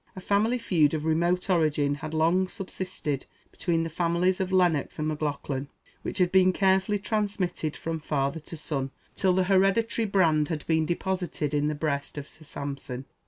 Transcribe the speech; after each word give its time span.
A 0.15 0.19
family 0.19 0.57
feud 0.57 0.95
of 0.95 1.05
remote 1.05 1.47
origin 1.47 1.93
had 2.01 2.11
long 2.11 2.47
subsisted 2.47 3.27
between 3.51 3.83
the 3.83 3.89
families 3.91 4.39
of 4.41 4.51
Lennox 4.51 4.97
and 4.97 5.07
Maclaughlan, 5.07 5.69
which 6.01 6.17
had 6.17 6.31
been 6.31 6.51
carefully 6.51 6.97
transmitted 6.97 7.77
from 7.77 7.99
father 7.99 8.39
to 8.39 8.57
son, 8.57 8.89
till 9.15 9.33
the 9.33 9.43
hereditary 9.43 10.07
brand 10.07 10.47
had 10.47 10.65
been 10.65 10.87
deposited 10.87 11.53
in 11.53 11.67
the 11.67 11.75
breast 11.75 12.17
of 12.17 12.27
Sir 12.27 12.45
Sampson. 12.45 13.05